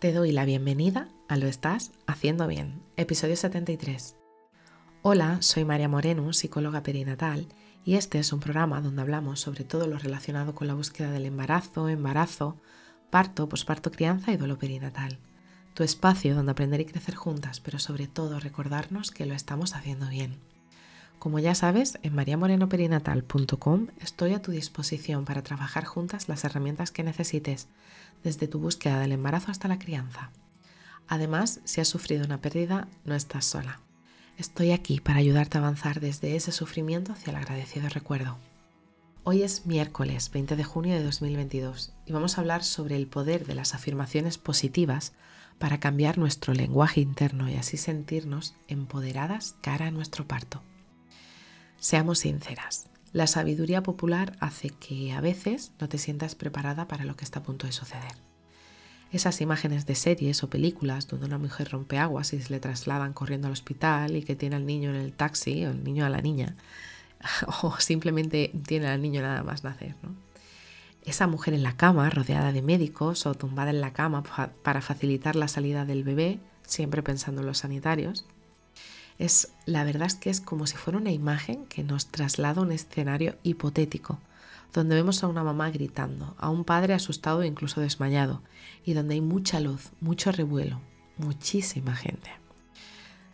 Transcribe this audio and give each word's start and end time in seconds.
Te 0.00 0.14
doy 0.14 0.32
la 0.32 0.46
bienvenida 0.46 1.08
a 1.28 1.36
Lo 1.36 1.46
Estás 1.46 1.92
Haciendo 2.06 2.46
Bien, 2.46 2.82
episodio 2.96 3.36
73. 3.36 4.16
Hola, 5.02 5.42
soy 5.42 5.66
María 5.66 5.90
Moreno, 5.90 6.32
psicóloga 6.32 6.82
perinatal, 6.82 7.48
y 7.84 7.96
este 7.96 8.18
es 8.18 8.32
un 8.32 8.40
programa 8.40 8.80
donde 8.80 9.02
hablamos 9.02 9.40
sobre 9.40 9.64
todo 9.64 9.86
lo 9.86 9.98
relacionado 9.98 10.54
con 10.54 10.68
la 10.68 10.72
búsqueda 10.72 11.10
del 11.10 11.26
embarazo, 11.26 11.90
embarazo, 11.90 12.56
parto, 13.10 13.46
posparto, 13.46 13.90
crianza 13.90 14.32
y 14.32 14.38
duelo 14.38 14.56
perinatal. 14.56 15.18
Tu 15.74 15.82
espacio 15.82 16.34
donde 16.34 16.52
aprender 16.52 16.80
y 16.80 16.86
crecer 16.86 17.14
juntas, 17.14 17.60
pero 17.60 17.78
sobre 17.78 18.06
todo 18.06 18.40
recordarnos 18.40 19.10
que 19.10 19.26
lo 19.26 19.34
estamos 19.34 19.74
haciendo 19.74 20.08
bien. 20.08 20.38
Como 21.20 21.38
ya 21.38 21.54
sabes, 21.54 21.98
en 22.02 22.14
mariamorenoperinatal.com 22.14 23.88
estoy 24.00 24.32
a 24.32 24.40
tu 24.40 24.52
disposición 24.52 25.26
para 25.26 25.42
trabajar 25.42 25.84
juntas 25.84 26.30
las 26.30 26.44
herramientas 26.44 26.92
que 26.92 27.02
necesites, 27.02 27.68
desde 28.24 28.48
tu 28.48 28.58
búsqueda 28.58 28.98
del 29.00 29.12
embarazo 29.12 29.50
hasta 29.50 29.68
la 29.68 29.78
crianza. 29.78 30.30
Además, 31.08 31.60
si 31.64 31.82
has 31.82 31.88
sufrido 31.88 32.24
una 32.24 32.40
pérdida, 32.40 32.88
no 33.04 33.14
estás 33.14 33.44
sola. 33.44 33.80
Estoy 34.38 34.70
aquí 34.70 34.98
para 34.98 35.18
ayudarte 35.18 35.58
a 35.58 35.60
avanzar 35.60 36.00
desde 36.00 36.36
ese 36.36 36.52
sufrimiento 36.52 37.12
hacia 37.12 37.32
el 37.32 37.36
agradecido 37.36 37.90
recuerdo. 37.90 38.38
Hoy 39.22 39.42
es 39.42 39.66
miércoles 39.66 40.30
20 40.32 40.56
de 40.56 40.64
junio 40.64 40.94
de 40.94 41.04
2022 41.04 41.92
y 42.06 42.12
vamos 42.12 42.38
a 42.38 42.40
hablar 42.40 42.64
sobre 42.64 42.96
el 42.96 43.06
poder 43.06 43.44
de 43.44 43.54
las 43.54 43.74
afirmaciones 43.74 44.38
positivas 44.38 45.12
para 45.58 45.80
cambiar 45.80 46.16
nuestro 46.16 46.54
lenguaje 46.54 47.02
interno 47.02 47.50
y 47.50 47.56
así 47.56 47.76
sentirnos 47.76 48.54
empoderadas 48.68 49.56
cara 49.60 49.88
a 49.88 49.90
nuestro 49.90 50.26
parto. 50.26 50.62
Seamos 51.80 52.18
sinceras, 52.18 52.88
la 53.14 53.26
sabiduría 53.26 53.82
popular 53.82 54.36
hace 54.38 54.68
que 54.68 55.12
a 55.12 55.22
veces 55.22 55.72
no 55.80 55.88
te 55.88 55.96
sientas 55.96 56.34
preparada 56.34 56.86
para 56.86 57.06
lo 57.06 57.16
que 57.16 57.24
está 57.24 57.38
a 57.38 57.42
punto 57.42 57.66
de 57.66 57.72
suceder. 57.72 58.12
Esas 59.12 59.40
imágenes 59.40 59.86
de 59.86 59.94
series 59.94 60.44
o 60.44 60.50
películas 60.50 61.08
donde 61.08 61.24
una 61.24 61.38
mujer 61.38 61.70
rompe 61.70 61.96
aguas 61.96 62.34
y 62.34 62.42
se 62.42 62.52
le 62.52 62.60
trasladan 62.60 63.14
corriendo 63.14 63.46
al 63.46 63.54
hospital 63.54 64.14
y 64.14 64.22
que 64.22 64.36
tiene 64.36 64.56
al 64.56 64.66
niño 64.66 64.90
en 64.90 64.96
el 64.96 65.14
taxi 65.14 65.64
o 65.64 65.70
el 65.70 65.82
niño 65.82 66.04
a 66.04 66.10
la 66.10 66.20
niña, 66.20 66.54
o 67.62 67.74
simplemente 67.80 68.52
tiene 68.66 68.88
al 68.88 69.00
niño 69.00 69.22
nada 69.22 69.42
más 69.42 69.64
nacer. 69.64 69.94
Esa 71.06 71.26
mujer 71.26 71.54
en 71.54 71.62
la 71.62 71.78
cama, 71.78 72.10
rodeada 72.10 72.52
de 72.52 72.60
médicos 72.60 73.24
o 73.24 73.34
tumbada 73.34 73.70
en 73.70 73.80
la 73.80 73.94
cama 73.94 74.22
para 74.62 74.82
facilitar 74.82 75.34
la 75.34 75.48
salida 75.48 75.86
del 75.86 76.04
bebé, 76.04 76.40
siempre 76.62 77.02
pensando 77.02 77.40
en 77.40 77.46
los 77.46 77.56
sanitarios, 77.56 78.26
es, 79.20 79.52
la 79.66 79.84
verdad 79.84 80.06
es 80.06 80.14
que 80.14 80.30
es 80.30 80.40
como 80.40 80.66
si 80.66 80.76
fuera 80.76 80.98
una 80.98 81.12
imagen 81.12 81.66
que 81.66 81.84
nos 81.84 82.06
traslada 82.06 82.60
a 82.60 82.64
un 82.64 82.72
escenario 82.72 83.36
hipotético, 83.42 84.18
donde 84.72 84.94
vemos 84.94 85.22
a 85.22 85.28
una 85.28 85.44
mamá 85.44 85.70
gritando, 85.70 86.34
a 86.38 86.48
un 86.48 86.64
padre 86.64 86.94
asustado 86.94 87.42
e 87.42 87.46
incluso 87.46 87.82
desmayado, 87.82 88.40
y 88.84 88.94
donde 88.94 89.14
hay 89.14 89.20
mucha 89.20 89.60
luz, 89.60 89.90
mucho 90.00 90.32
revuelo, 90.32 90.80
muchísima 91.18 91.94
gente. 91.94 92.30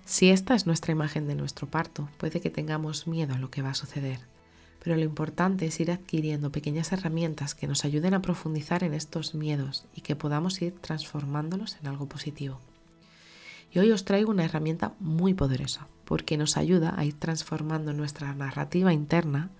Si 0.04 0.30
esta 0.30 0.56
es 0.56 0.66
nuestra 0.66 0.90
imagen 0.90 1.28
de 1.28 1.36
nuestro 1.36 1.68
parto, 1.68 2.08
puede 2.18 2.40
que 2.40 2.50
tengamos 2.50 3.06
miedo 3.06 3.34
a 3.34 3.38
lo 3.38 3.50
que 3.50 3.62
va 3.62 3.70
a 3.70 3.74
suceder, 3.74 4.18
pero 4.82 4.96
lo 4.96 5.02
importante 5.02 5.66
es 5.66 5.78
ir 5.78 5.92
adquiriendo 5.92 6.50
pequeñas 6.50 6.90
herramientas 6.90 7.54
que 7.54 7.68
nos 7.68 7.84
ayuden 7.84 8.14
a 8.14 8.22
profundizar 8.22 8.82
en 8.82 8.92
estos 8.92 9.36
miedos 9.36 9.84
y 9.94 10.00
que 10.00 10.16
podamos 10.16 10.60
ir 10.62 10.74
transformándolos 10.80 11.76
en 11.80 11.86
algo 11.86 12.06
positivo. 12.06 12.60
Y 13.70 13.78
hoy 13.78 13.90
os 13.90 14.04
traigo 14.04 14.30
una 14.30 14.44
herramienta 14.44 14.94
muy 15.00 15.34
poderosa 15.34 15.88
porque 16.06 16.38
nos 16.38 16.56
ayuda 16.56 16.94
a 16.96 17.04
ir 17.04 17.18
transformando 17.18 17.92
nuestra 17.92 18.32
narrativa 18.34 18.92
interna, 18.92 19.50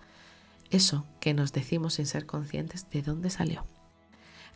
eso 0.71 1.05
que 1.21 1.35
nos 1.35 1.53
decimos 1.53 1.95
sin 1.95 2.07
ser 2.07 2.25
conscientes 2.25 2.89
de 2.91 3.03
dónde 3.03 3.31
salió. 3.31 3.65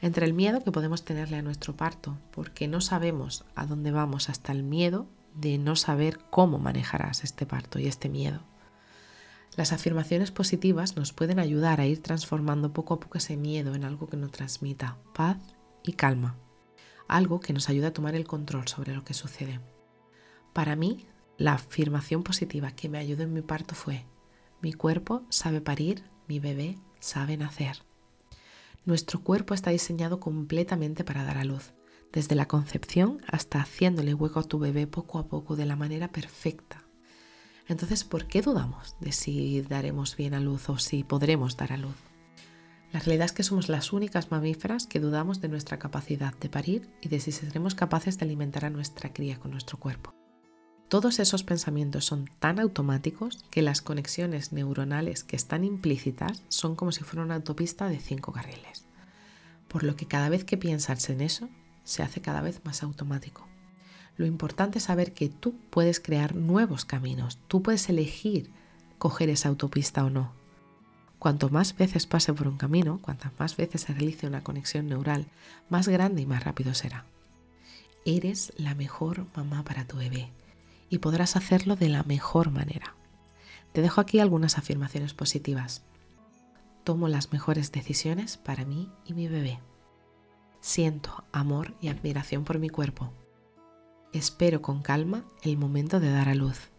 Entre 0.01 0.25
el 0.25 0.33
miedo 0.33 0.63
que 0.65 0.73
podemos 0.73 1.05
tenerle 1.05 1.37
a 1.37 1.43
nuestro 1.43 1.77
parto, 1.77 2.17
porque 2.31 2.69
no 2.69 2.81
sabemos 2.81 3.45
a 3.55 3.67
dónde 3.67 3.91
vamos, 3.91 4.31
hasta 4.31 4.53
el 4.53 4.63
miedo 4.63 5.09
de 5.35 5.59
no 5.59 5.77
saber 5.77 6.19
cómo 6.31 6.59
manejarás 6.59 7.23
este 7.23 7.45
parto 7.45 7.79
y 7.79 7.87
este 7.87 8.09
miedo. 8.09 8.41
Las 9.57 9.73
afirmaciones 9.73 10.31
positivas 10.31 10.97
nos 10.97 11.13
pueden 11.13 11.39
ayudar 11.39 11.81
a 11.81 11.87
ir 11.87 12.01
transformando 12.03 12.73
poco 12.73 12.95
a 12.95 13.01
poco 13.01 13.19
ese 13.19 13.37
miedo 13.37 13.75
en 13.75 13.85
algo 13.85 14.09
que 14.09 14.17
nos 14.17 14.31
transmita 14.31 14.97
paz 15.13 15.39
y 15.83 15.93
calma 15.93 16.37
algo 17.17 17.41
que 17.41 17.53
nos 17.53 17.69
ayuda 17.69 17.89
a 17.89 17.93
tomar 17.93 18.15
el 18.15 18.27
control 18.27 18.69
sobre 18.69 18.95
lo 18.95 19.05
que 19.05 19.15
sucede. 19.15 19.61
Para 20.53 20.77
mí, 20.77 21.07
la 21.39 21.55
afirmación 21.55 22.23
positiva 22.23 22.73
que 22.73 22.89
me 22.89 22.99
ayudó 22.99 23.23
en 23.23 23.33
mi 23.33 23.43
parto 23.43 23.75
fue, 23.75 24.05
mi 24.61 24.73
cuerpo 24.73 25.23
sabe 25.31 25.61
parir, 25.61 26.05
mi 26.29 26.39
bebé 26.39 26.79
sabe 26.99 27.37
nacer. 27.37 27.83
Nuestro 28.85 29.23
cuerpo 29.23 29.55
está 29.55 29.71
diseñado 29.71 30.21
completamente 30.21 31.05
para 31.05 31.25
dar 31.25 31.39
a 31.39 31.45
luz, 31.45 31.73
desde 32.13 32.35
la 32.35 32.49
concepción 32.49 33.23
hasta 33.27 33.61
haciéndole 33.61 34.15
hueco 34.15 34.41
a 34.41 34.45
tu 34.45 34.59
bebé 34.59 34.87
poco 34.87 35.19
a 35.19 35.29
poco 35.29 35.57
de 35.57 35.67
la 35.67 35.77
manera 35.77 36.09
perfecta. 36.09 36.85
Entonces, 37.69 38.05
¿por 38.05 38.27
qué 38.27 38.43
dudamos 38.43 38.97
de 39.01 39.13
si 39.13 39.63
daremos 39.63 40.17
bien 40.17 40.35
a 40.35 40.41
luz 40.41 40.69
o 40.69 40.79
si 40.79 41.05
podremos 41.05 41.57
dar 41.57 41.73
a 41.73 41.77
luz? 41.77 42.10
La 42.93 42.99
realidad 42.99 43.27
es 43.27 43.33
que 43.33 43.45
somos 43.45 43.69
las 43.69 43.93
únicas 43.93 44.33
mamíferas 44.33 44.87
que 44.87 44.99
dudamos 44.99 45.41
de 45.41 45.49
nuestra 45.49 45.79
capacidad 45.79 46.35
de 46.35 46.49
parir 46.49 46.89
y 47.01 47.09
de 47.09 47.21
si 47.21 47.31
seremos 47.31 47.77
capaces 47.77 48.19
de 48.19 48.25
alimentar 48.25 48.65
a 48.65 48.71
nuestra 48.71 49.13
cría 49.13 49.39
con 49.39 49.53
nuestro 49.53 49.79
cuerpo. 49.79 50.13
Todos 50.89 51.21
esos 51.21 51.45
pensamientos 51.45 52.05
son 52.05 52.29
tan 52.41 52.59
automáticos 52.59 53.45
que 53.51 53.63
las 53.63 53.81
conexiones 53.81 54.53
neuronales 54.53 55.23
que 55.23 55.37
están 55.37 55.63
implícitas 55.63 56.43
son 56.49 56.75
como 56.75 56.91
si 56.91 57.05
fuera 57.05 57.23
una 57.23 57.37
autopista 57.37 57.89
de 57.89 58.01
cinco 58.01 58.33
carriles. 58.33 58.87
Por 59.69 59.85
lo 59.85 59.95
que 59.95 60.07
cada 60.07 60.29
vez 60.29 60.43
que 60.43 60.57
piensas 60.57 61.09
en 61.11 61.21
eso, 61.21 61.49
se 61.85 62.03
hace 62.03 62.21
cada 62.21 62.41
vez 62.41 62.61
más 62.65 62.83
automático. 62.83 63.47
Lo 64.17 64.27
importante 64.27 64.79
es 64.79 64.85
saber 64.85 65.15
que 65.15 65.29
tú 65.29 65.55
puedes 65.71 66.01
crear 66.01 66.35
nuevos 66.35 66.85
caminos, 66.85 67.39
tú 67.47 67.63
puedes 67.63 67.89
elegir 67.89 68.51
coger 68.99 69.31
esa 69.31 69.49
autopista 69.49 70.05
o 70.05 70.11
no, 70.11 70.33
Cuanto 71.21 71.51
más 71.51 71.77
veces 71.77 72.07
pase 72.07 72.33
por 72.33 72.49
un 72.49 72.57
camino, 72.57 72.99
cuantas 73.03 73.31
más 73.39 73.55
veces 73.55 73.83
se 73.83 73.93
realice 73.93 74.27
una 74.27 74.43
conexión 74.43 74.89
neural, 74.89 75.27
más 75.69 75.87
grande 75.87 76.23
y 76.23 76.27
más 76.27 76.43
rápido 76.43 76.73
será. 76.73 77.05
Eres 78.07 78.55
la 78.57 78.75
mejor 78.75 79.27
mamá 79.37 79.63
para 79.63 79.85
tu 79.85 79.99
bebé 79.99 80.31
y 80.89 80.97
podrás 80.97 81.37
hacerlo 81.37 81.77
de 81.77 81.91
la 81.91 82.05
mejor 82.05 82.51
manera. 82.51 82.95
Te 83.73 83.83
dejo 83.83 84.01
aquí 84.01 84.19
algunas 84.19 84.57
afirmaciones 84.57 85.13
positivas. 85.13 85.83
Tomo 86.85 87.07
las 87.07 87.33
mejores 87.33 87.71
decisiones 87.71 88.39
para 88.39 88.65
mí 88.65 88.89
y 89.05 89.13
mi 89.13 89.29
bebé. 89.29 89.61
Siento 90.63 91.25
amor 91.33 91.75
y 91.83 91.89
admiración 91.89 92.45
por 92.45 92.59
mi 92.59 92.71
cuerpo. 92.71 93.13
Espero 94.15 94.63
con 94.63 94.81
calma 94.81 95.25
el 95.43 95.59
momento 95.59 96.01
de 96.01 96.11
dar 96.11 96.31
a 96.31 96.35
luz. 96.35 96.71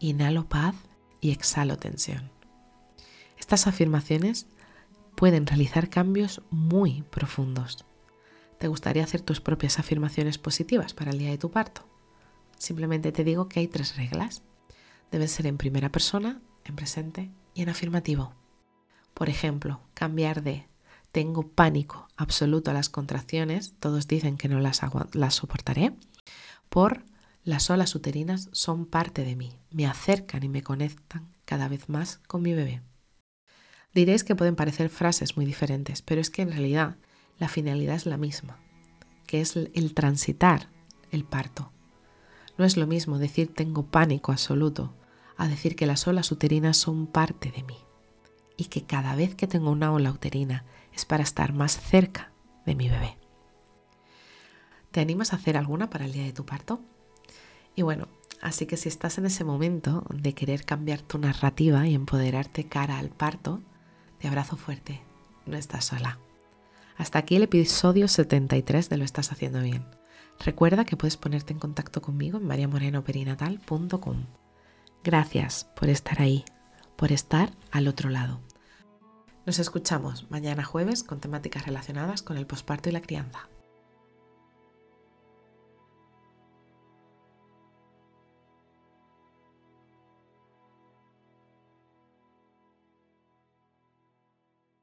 Inhalo 0.00 0.48
paz 0.48 0.74
y 1.20 1.30
exhalo 1.30 1.76
tensión. 1.76 2.33
Estas 3.44 3.66
afirmaciones 3.66 4.46
pueden 5.16 5.46
realizar 5.46 5.90
cambios 5.90 6.40
muy 6.48 7.02
profundos. 7.10 7.84
¿Te 8.56 8.68
gustaría 8.68 9.04
hacer 9.04 9.20
tus 9.20 9.42
propias 9.42 9.78
afirmaciones 9.78 10.38
positivas 10.38 10.94
para 10.94 11.10
el 11.10 11.18
día 11.18 11.28
de 11.28 11.36
tu 11.36 11.50
parto? 11.50 11.86
Simplemente 12.56 13.12
te 13.12 13.22
digo 13.22 13.46
que 13.50 13.60
hay 13.60 13.68
tres 13.68 13.98
reglas. 13.98 14.40
Deben 15.12 15.28
ser 15.28 15.46
en 15.46 15.58
primera 15.58 15.90
persona, 15.92 16.40
en 16.64 16.74
presente 16.74 17.32
y 17.52 17.60
en 17.60 17.68
afirmativo. 17.68 18.32
Por 19.12 19.28
ejemplo, 19.28 19.82
cambiar 19.92 20.42
de 20.42 20.66
tengo 21.12 21.46
pánico 21.46 22.08
absoluto 22.16 22.70
a 22.70 22.74
las 22.74 22.88
contracciones, 22.88 23.74
todos 23.78 24.08
dicen 24.08 24.38
que 24.38 24.48
no 24.48 24.58
las, 24.58 24.80
las 25.12 25.34
soportaré, 25.34 25.94
por 26.70 27.04
las 27.44 27.68
olas 27.68 27.94
uterinas 27.94 28.48
son 28.52 28.86
parte 28.86 29.22
de 29.22 29.36
mí, 29.36 29.52
me 29.70 29.84
acercan 29.84 30.44
y 30.44 30.48
me 30.48 30.62
conectan 30.62 31.28
cada 31.44 31.68
vez 31.68 31.90
más 31.90 32.20
con 32.26 32.40
mi 32.40 32.54
bebé. 32.54 32.80
Diréis 33.94 34.24
que 34.24 34.34
pueden 34.34 34.56
parecer 34.56 34.90
frases 34.90 35.36
muy 35.36 35.46
diferentes, 35.46 36.02
pero 36.02 36.20
es 36.20 36.30
que 36.30 36.42
en 36.42 36.50
realidad 36.50 36.96
la 37.38 37.48
finalidad 37.48 37.94
es 37.94 38.06
la 38.06 38.16
misma, 38.16 38.58
que 39.26 39.40
es 39.40 39.56
el 39.56 39.94
transitar 39.94 40.68
el 41.12 41.24
parto. 41.24 41.70
No 42.58 42.64
es 42.64 42.76
lo 42.76 42.86
mismo 42.86 43.18
decir 43.18 43.52
tengo 43.54 43.86
pánico 43.86 44.32
absoluto 44.32 44.94
a 45.36 45.48
decir 45.48 45.76
que 45.76 45.86
las 45.86 46.06
olas 46.06 46.30
uterinas 46.32 46.76
son 46.76 47.06
parte 47.06 47.50
de 47.50 47.62
mí 47.62 47.76
y 48.56 48.64
que 48.66 48.82
cada 48.84 49.16
vez 49.16 49.34
que 49.34 49.46
tengo 49.46 49.70
una 49.70 49.92
ola 49.92 50.10
uterina 50.10 50.64
es 50.92 51.04
para 51.04 51.22
estar 51.22 51.52
más 51.52 51.80
cerca 51.80 52.32
de 52.66 52.74
mi 52.74 52.88
bebé. 52.88 53.16
¿Te 54.90 55.00
animas 55.00 55.32
a 55.32 55.36
hacer 55.36 55.56
alguna 55.56 55.90
para 55.90 56.04
el 56.04 56.12
día 56.12 56.24
de 56.24 56.32
tu 56.32 56.46
parto? 56.46 56.80
Y 57.74 57.82
bueno, 57.82 58.06
así 58.40 58.66
que 58.66 58.76
si 58.76 58.88
estás 58.88 59.18
en 59.18 59.26
ese 59.26 59.42
momento 59.42 60.04
de 60.12 60.34
querer 60.34 60.64
cambiar 60.64 61.00
tu 61.00 61.18
narrativa 61.18 61.86
y 61.88 61.94
empoderarte 61.94 62.64
cara 62.64 62.98
al 62.98 63.10
parto, 63.10 63.60
abrazo 64.28 64.56
fuerte, 64.56 65.02
no 65.46 65.56
estás 65.56 65.86
sola. 65.86 66.18
Hasta 66.96 67.18
aquí 67.18 67.36
el 67.36 67.42
episodio 67.42 68.08
73 68.08 68.88
de 68.88 68.96
Lo 68.96 69.04
estás 69.04 69.32
haciendo 69.32 69.60
bien. 69.60 69.84
Recuerda 70.44 70.84
que 70.84 70.96
puedes 70.96 71.16
ponerte 71.16 71.52
en 71.52 71.58
contacto 71.58 72.02
conmigo 72.02 72.38
en 72.38 72.46
mariamorenoperinatal.com. 72.46 74.26
Gracias 75.02 75.64
por 75.76 75.88
estar 75.88 76.20
ahí, 76.20 76.44
por 76.96 77.12
estar 77.12 77.50
al 77.70 77.88
otro 77.88 78.10
lado. 78.10 78.40
Nos 79.46 79.58
escuchamos 79.58 80.30
mañana 80.30 80.64
jueves 80.64 81.02
con 81.02 81.20
temáticas 81.20 81.66
relacionadas 81.66 82.22
con 82.22 82.36
el 82.36 82.46
posparto 82.46 82.88
y 82.88 82.92
la 82.92 83.02
crianza. 83.02 83.48